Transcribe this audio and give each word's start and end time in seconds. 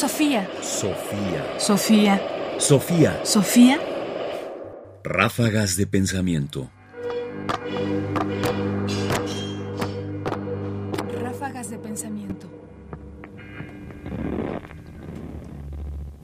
Sofía. 0.00 0.48
Sofía. 0.62 1.58
Sofía. 1.58 2.22
Sofía. 2.58 3.20
Sofía. 3.22 3.78
Ráfagas 5.04 5.76
de 5.76 5.86
pensamiento. 5.86 6.70
Ráfagas 11.20 11.68
de 11.68 11.76
pensamiento. 11.76 12.48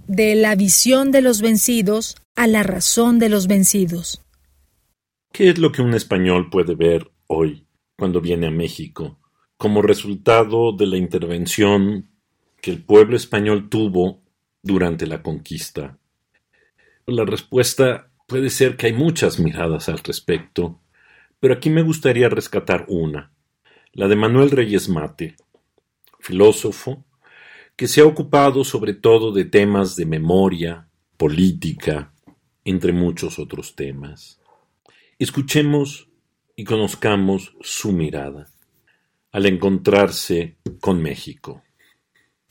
De 0.06 0.36
la 0.36 0.54
visión 0.54 1.12
de 1.12 1.20
los 1.20 1.42
vencidos 1.42 2.16
a 2.34 2.46
la 2.46 2.62
razón 2.62 3.18
de 3.18 3.28
los 3.28 3.46
vencidos. 3.46 4.22
¿Qué 5.34 5.50
es 5.50 5.58
lo 5.58 5.70
que 5.70 5.82
un 5.82 5.92
español 5.92 6.48
puede 6.48 6.74
ver 6.76 7.12
hoy 7.26 7.66
cuando 7.98 8.22
viene 8.22 8.46
a 8.46 8.50
México 8.50 9.20
como 9.58 9.82
resultado 9.82 10.72
de 10.72 10.86
la 10.86 10.96
intervención 10.96 12.15
que 12.66 12.72
el 12.72 12.82
pueblo 12.82 13.16
español 13.16 13.68
tuvo 13.68 14.24
durante 14.60 15.06
la 15.06 15.22
conquista? 15.22 16.00
La 17.06 17.24
respuesta 17.24 18.10
puede 18.26 18.50
ser 18.50 18.76
que 18.76 18.88
hay 18.88 18.92
muchas 18.92 19.38
miradas 19.38 19.88
al 19.88 19.98
respecto, 19.98 20.80
pero 21.38 21.54
aquí 21.54 21.70
me 21.70 21.82
gustaría 21.82 22.28
rescatar 22.28 22.84
una, 22.88 23.30
la 23.92 24.08
de 24.08 24.16
Manuel 24.16 24.50
Reyes 24.50 24.88
Mate, 24.88 25.36
filósofo 26.18 27.04
que 27.76 27.86
se 27.86 28.00
ha 28.00 28.04
ocupado 28.04 28.64
sobre 28.64 28.94
todo 28.94 29.30
de 29.30 29.44
temas 29.44 29.94
de 29.94 30.06
memoria, 30.06 30.88
política, 31.16 32.12
entre 32.64 32.92
muchos 32.92 33.38
otros 33.38 33.76
temas. 33.76 34.40
Escuchemos 35.20 36.08
y 36.56 36.64
conozcamos 36.64 37.54
su 37.60 37.92
mirada 37.92 38.50
al 39.30 39.46
encontrarse 39.46 40.56
con 40.80 41.00
México. 41.00 41.62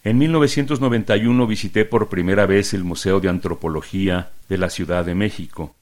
En 0.05 0.19
1991 0.19 1.47
visité 1.47 1.83
por 1.83 2.09
primera 2.09 2.45
vez 2.45 2.75
el 2.75 2.83
Museo 2.83 3.19
de 3.19 3.27
Antropología 3.27 4.29
de 4.47 4.59
la 4.59 4.69
Ciudad 4.69 5.03
de 5.03 5.15
México. 5.15 5.73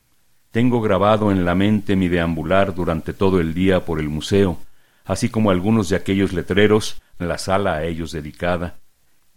Tengo 0.52 0.80
grabado 0.80 1.30
en 1.30 1.44
la 1.44 1.56
mente 1.56 1.98
mi 1.98 2.08
deambular 2.08 2.74
durante 2.74 3.12
todo 3.12 3.42
el 3.42 3.54
día 3.54 3.84
por 3.84 4.00
el 4.00 4.08
museo, 4.08 4.60
así 5.04 5.28
como 5.28 5.52
algunos 5.52 5.90
de 5.90 5.98
aquellos 5.98 6.32
letreros 6.32 7.02
la 7.20 7.38
sala 7.38 7.74
a 7.74 7.84
ellos 7.84 8.14
dedicada. 8.14 8.78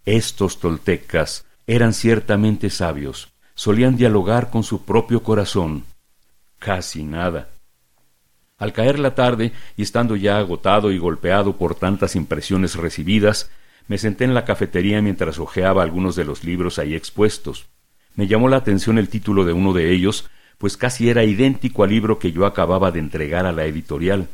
Estos 0.05 0.61
toltecas 0.61 1.47
eran 1.67 1.93
ciertamente 1.93 2.71
sabios, 2.71 3.33
solían 3.57 3.97
dialogar 3.97 4.51
con 4.51 4.63
su 4.63 4.85
propio 4.85 5.25
corazón. 5.25 5.83
Casi 6.61 7.03
nada. 7.03 7.49
Al 8.57 8.73
caer 8.73 9.01
la 9.01 9.17
tarde, 9.17 9.51
y 9.77 9.83
estando 9.83 10.15
ya 10.15 10.39
agotado 10.39 10.93
y 10.93 10.99
golpeado 10.99 11.57
por 11.57 11.75
tantas 11.75 12.15
impresiones 12.15 12.77
recibidas, 12.77 13.51
me 13.89 13.99
senté 13.99 14.25
en 14.25 14.35
la 14.35 14.45
cafetería 14.45 15.01
mientras 15.03 15.39
hojeaba 15.39 15.83
algunos 15.83 16.17
de 16.17 16.25
los 16.25 16.45
libros 16.45 16.79
ahí 16.79 16.95
expuestos. 16.95 17.67
Me 18.15 18.27
llamó 18.27 18.49
la 18.49 18.57
atención 18.57 18.99
el 18.99 19.09
título 19.09 19.45
de 19.45 19.53
uno 19.53 19.73
de 19.73 19.93
ellos, 19.93 20.29
pues 20.59 20.77
casi 20.77 21.09
era 21.09 21.25
idéntico 21.25 21.85
al 21.85 21.91
libro 21.91 22.19
que 22.19 22.33
yo 22.33 22.47
acababa 22.47 22.91
de 22.91 22.99
entregar 22.99 23.47
a 23.47 23.53
la 23.53 23.65
editorial. 23.67 24.29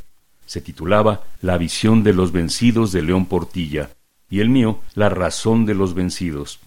Se 0.46 0.60
titulaba 0.60 1.24
La 1.40 1.58
visión 1.58 2.02
de 2.02 2.12
los 2.12 2.32
vencidos 2.32 2.92
de 2.92 3.02
León 3.02 3.26
Portilla, 3.26 3.90
y 4.30 4.40
el 4.40 4.48
mío 4.48 4.80
La 4.94 5.08
razón 5.08 5.66
de 5.66 5.74
los 5.74 5.94
vencidos. 5.94 6.60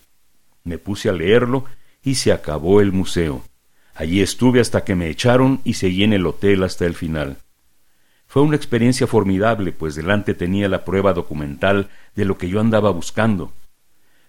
Me 0.64 0.78
puse 0.78 1.10
a 1.10 1.14
leerlo 1.14 1.66
y 2.04 2.16
se 2.16 2.32
acabó 2.32 2.82
el 2.82 2.92
museo. 2.92 3.44
Allí 3.96 4.22
estuve 4.22 4.60
hasta 4.60 4.84
que 4.84 4.96
me 4.96 5.10
echaron 5.10 5.62
y 5.64 5.76
seguí 5.76 6.04
en 6.04 6.14
el 6.14 6.26
hotel 6.26 6.64
hasta 6.64 6.86
el 6.86 6.96
final. 6.96 7.38
Fue 8.28 8.42
una 8.42 8.56
experiencia 8.56 9.08
formidable, 9.08 9.72
pues 9.72 9.96
delante 9.96 10.34
tenía 10.34 10.68
la 10.68 10.84
prueba 10.84 11.14
documental 11.14 11.90
de 12.16 12.26
lo 12.26 12.38
que 12.38 12.50
yo 12.50 12.60
andaba 12.60 12.92
buscando. 12.92 13.52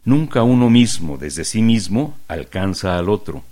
Nunca 0.05 0.43
uno 0.43 0.71
mismo, 0.71 1.19
desde 1.19 1.45
sí 1.45 1.63
mismo, 1.63 2.17
alcanza 2.29 2.99
al 2.99 3.09
otro. 3.09 3.43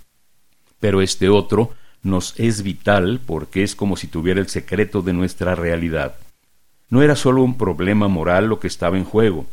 Pero 0.79 1.01
este 1.01 1.27
otro 1.27 1.73
nos 2.03 2.39
es 2.39 2.63
vital 2.63 3.19
porque 3.25 3.63
es 3.63 3.75
como 3.75 3.97
si 3.97 4.07
tuviera 4.07 4.39
el 4.39 4.47
secreto 4.47 5.01
de 5.01 5.11
nuestra 5.11 5.55
realidad. 5.55 6.15
No 6.89 7.01
era 7.01 7.15
sólo 7.15 7.43
un 7.43 7.57
problema 7.57 8.07
moral 8.07 8.47
lo 8.47 8.59
que 8.59 8.67
estaba 8.67 8.97
en 8.97 9.03
juego, 9.03 9.47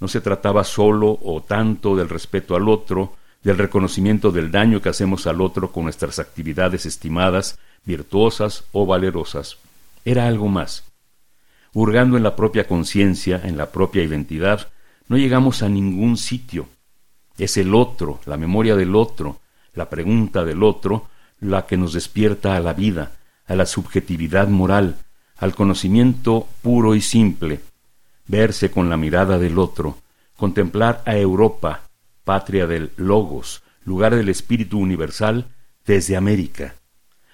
no 0.00 0.08
se 0.08 0.20
trataba 0.20 0.64
sólo 0.64 1.18
o 1.22 1.42
tanto 1.46 1.94
del 1.96 2.08
respeto 2.08 2.56
al 2.56 2.68
otro, 2.68 3.14
del 3.42 3.58
reconocimiento 3.58 4.30
del 4.32 4.50
daño 4.50 4.80
que 4.80 4.88
hacemos 4.88 5.26
al 5.26 5.40
otro 5.40 5.70
con 5.70 5.84
nuestras 5.84 6.18
actividades 6.18 6.86
estimadas, 6.86 7.58
virtuosas 7.84 8.64
o 8.72 8.86
valerosas 8.86 9.58
era 10.04 10.26
algo 10.26 10.48
más. 10.48 10.84
Hurgando 11.72 12.16
en 12.16 12.22
la 12.22 12.36
propia 12.36 12.66
conciencia, 12.66 13.40
en 13.44 13.56
la 13.56 13.70
propia 13.70 14.02
identidad, 14.02 14.68
no 15.08 15.16
llegamos 15.16 15.62
a 15.62 15.68
ningún 15.68 16.16
sitio. 16.16 16.68
Es 17.36 17.56
el 17.56 17.74
otro, 17.74 18.20
la 18.26 18.36
memoria 18.36 18.76
del 18.76 18.94
otro, 18.94 19.40
la 19.74 19.88
pregunta 19.88 20.44
del 20.44 20.62
otro, 20.62 21.08
la 21.40 21.66
que 21.66 21.76
nos 21.76 21.92
despierta 21.92 22.56
a 22.56 22.60
la 22.60 22.72
vida, 22.72 23.12
a 23.46 23.54
la 23.54 23.66
subjetividad 23.66 24.48
moral, 24.48 24.96
al 25.36 25.54
conocimiento 25.54 26.48
puro 26.62 26.94
y 26.94 27.00
simple, 27.00 27.60
verse 28.26 28.70
con 28.70 28.90
la 28.90 28.96
mirada 28.96 29.38
del 29.38 29.58
otro, 29.58 29.98
contemplar 30.36 31.02
a 31.06 31.16
Europa, 31.16 31.82
patria 32.24 32.66
del 32.66 32.90
Logos, 32.96 33.62
lugar 33.84 34.14
del 34.14 34.28
espíritu 34.28 34.78
universal, 34.78 35.46
desde 35.86 36.16
América, 36.16 36.74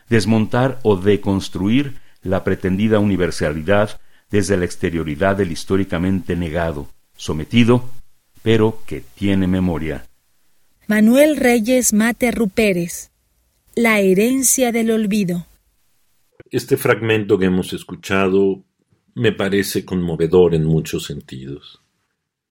desmontar 0.09 0.79
o 0.83 0.97
deconstruir 0.97 1.99
la 2.25 2.43
pretendida 2.43 2.99
universalidad 2.99 4.01
desde 4.31 4.57
la 4.57 4.65
exterioridad 4.65 5.37
del 5.37 5.53
históricamente 5.53 6.35
negado, 6.35 6.89
sometido, 7.17 7.89
pero 8.43 8.83
que 8.87 9.05
tiene 9.15 9.47
memoria. 9.47 10.07
Manuel 10.87 11.37
Reyes 11.37 11.93
Mate 11.93 12.31
Ruperes 12.31 13.11
La 13.77 14.01
herencia 14.01 14.73
del 14.73 14.91
olvido. 14.91 15.47
Este 16.51 16.77
fragmento 16.77 17.39
que 17.39 17.47
hemos 17.47 17.73
escuchado 17.73 18.65
me 19.15 19.33
parece 19.33 19.85
conmovedor 19.85 20.55
en 20.55 20.65
muchos 20.65 21.05
sentidos. 21.05 21.81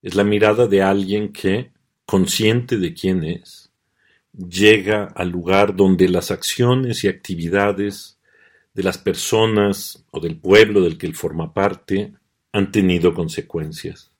Es 0.02 0.14
la 0.14 0.24
mirada 0.24 0.66
de 0.66 0.82
alguien 0.82 1.32
que, 1.32 1.72
consciente 2.04 2.78
de 2.78 2.94
quién 2.94 3.24
es, 3.24 3.70
llega 4.36 5.04
al 5.14 5.30
lugar 5.30 5.76
donde 5.76 6.08
las 6.08 6.30
acciones 6.30 7.04
y 7.04 7.08
actividades 7.08 8.18
de 8.74 8.82
las 8.82 8.98
personas 8.98 10.04
o 10.10 10.20
del 10.20 10.36
pueblo 10.36 10.82
del 10.82 10.98
que 10.98 11.06
él 11.06 11.14
forma 11.14 11.54
parte 11.54 12.12
han 12.52 12.70
tenido 12.70 13.14
consecuencias. 13.14 14.10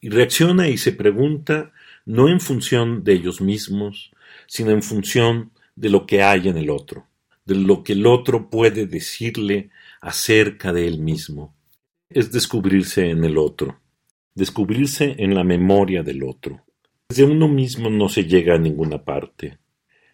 Y 0.00 0.10
reacciona 0.10 0.68
y 0.68 0.76
se 0.76 0.92
pregunta 0.92 1.72
no 2.04 2.28
en 2.28 2.40
función 2.40 3.04
de 3.04 3.14
ellos 3.14 3.40
mismos, 3.40 4.12
sino 4.46 4.70
en 4.70 4.82
función 4.82 5.52
de 5.76 5.90
lo 5.90 6.06
que 6.06 6.22
hay 6.22 6.48
en 6.48 6.56
el 6.56 6.70
otro, 6.70 7.06
de 7.44 7.54
lo 7.54 7.82
que 7.82 7.94
el 7.94 8.06
otro 8.06 8.50
puede 8.50 8.86
decirle 8.86 9.70
acerca 10.00 10.72
de 10.72 10.86
él 10.86 10.98
mismo. 10.98 11.54
Es 12.10 12.30
descubrirse 12.30 13.10
en 13.10 13.24
el 13.24 13.38
otro, 13.38 13.80
descubrirse 14.34 15.14
en 15.18 15.34
la 15.34 15.44
memoria 15.44 16.02
del 16.02 16.22
otro. 16.22 16.62
Desde 17.08 17.24
uno 17.24 17.48
mismo 17.48 17.90
no 17.90 18.08
se 18.08 18.24
llega 18.24 18.54
a 18.54 18.58
ninguna 18.58 19.04
parte. 19.04 19.58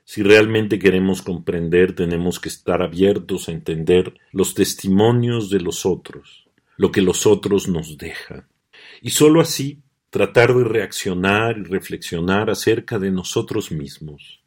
Si 0.04 0.22
realmente 0.22 0.78
queremos 0.78 1.22
comprender, 1.22 1.94
tenemos 1.94 2.40
que 2.40 2.48
estar 2.48 2.82
abiertos 2.82 3.48
a 3.48 3.52
entender 3.52 4.14
los 4.32 4.54
testimonios 4.54 5.50
de 5.50 5.60
los 5.60 5.86
otros, 5.86 6.48
lo 6.76 6.90
que 6.90 7.02
los 7.02 7.26
otros 7.26 7.68
nos 7.68 7.96
dejan. 7.96 8.46
Y 9.02 9.10
sólo 9.10 9.40
así 9.40 9.82
tratar 10.10 10.54
de 10.54 10.64
reaccionar 10.64 11.58
y 11.58 11.62
reflexionar 11.62 12.50
acerca 12.50 12.98
de 12.98 13.10
nosotros 13.10 13.70
mismos. 13.70 14.40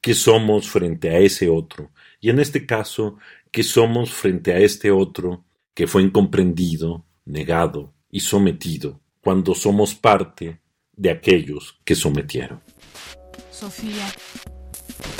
¿Qué 0.00 0.14
somos 0.14 0.68
frente 0.68 1.10
a 1.10 1.18
ese 1.18 1.48
otro? 1.48 1.90
Y 2.20 2.30
en 2.30 2.38
este 2.38 2.66
caso, 2.66 3.18
¿qué 3.50 3.62
somos 3.62 4.12
frente 4.12 4.52
a 4.52 4.58
este 4.58 4.90
otro 4.90 5.44
que 5.74 5.86
fue 5.86 6.02
incomprendido, 6.02 7.04
negado 7.24 7.94
y 8.10 8.20
sometido 8.20 9.00
cuando 9.20 9.54
somos 9.54 9.94
parte 9.94 10.60
de 10.92 11.10
aquellos 11.10 11.78
que 11.84 11.94
sometieron? 11.94 12.60
Sofía. 13.50 14.06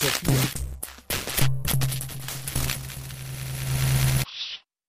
Sofía. 0.00 0.69